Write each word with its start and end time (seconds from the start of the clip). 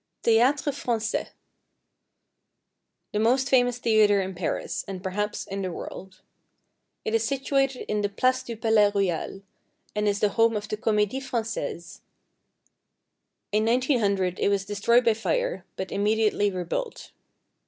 =Théâtre 0.23 0.73
Français.= 0.73 1.29
The 3.11 3.19
most 3.19 3.47
famous 3.47 3.77
theatre 3.77 4.19
in 4.19 4.33
Paris, 4.33 4.83
and, 4.87 5.03
perhaps, 5.03 5.45
in 5.45 5.61
the 5.61 5.71
world. 5.71 6.21
It 7.05 7.13
is 7.13 7.23
situated 7.23 7.85
in 7.87 8.01
the 8.01 8.09
Place 8.09 8.41
du 8.41 8.57
Palais 8.57 8.91
Royal, 8.95 9.43
and 9.95 10.07
is 10.07 10.19
the 10.19 10.29
home 10.29 10.55
of 10.55 10.67
the 10.69 10.77
Comédie 10.77 11.21
Française. 11.21 11.99
In 13.51 13.63
1900 13.65 14.39
it 14.39 14.49
was 14.49 14.65
destroyed 14.65 15.05
by 15.05 15.13
fire, 15.13 15.65
but 15.75 15.91
immediately 15.91 16.49
rebuilt. 16.49 17.11